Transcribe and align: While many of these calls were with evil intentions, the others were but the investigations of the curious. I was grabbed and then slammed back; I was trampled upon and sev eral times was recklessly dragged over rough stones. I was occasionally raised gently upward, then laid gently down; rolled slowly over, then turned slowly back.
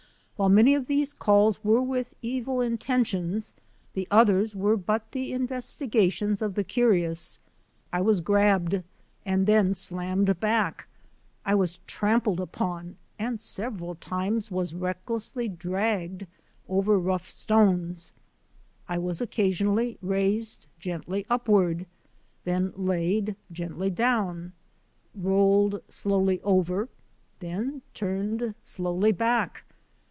While 0.37 0.49
many 0.49 0.73
of 0.73 0.87
these 0.87 1.13
calls 1.13 1.63
were 1.63 1.83
with 1.83 2.15
evil 2.23 2.61
intentions, 2.61 3.53
the 3.93 4.07
others 4.09 4.55
were 4.55 4.75
but 4.75 5.11
the 5.11 5.33
investigations 5.33 6.41
of 6.41 6.55
the 6.55 6.63
curious. 6.63 7.37
I 7.93 8.01
was 8.01 8.21
grabbed 8.21 8.81
and 9.23 9.45
then 9.45 9.75
slammed 9.75 10.39
back; 10.39 10.87
I 11.45 11.53
was 11.53 11.77
trampled 11.85 12.39
upon 12.39 12.95
and 13.19 13.39
sev 13.39 13.73
eral 13.73 13.95
times 13.99 14.49
was 14.49 14.73
recklessly 14.73 15.47
dragged 15.47 16.25
over 16.67 16.97
rough 16.97 17.29
stones. 17.29 18.11
I 18.89 18.97
was 18.97 19.21
occasionally 19.21 19.99
raised 20.01 20.65
gently 20.79 21.23
upward, 21.29 21.85
then 22.45 22.73
laid 22.75 23.35
gently 23.51 23.91
down; 23.91 24.53
rolled 25.13 25.83
slowly 25.87 26.41
over, 26.41 26.89
then 27.41 27.83
turned 27.93 28.55
slowly 28.63 29.11
back. 29.11 29.65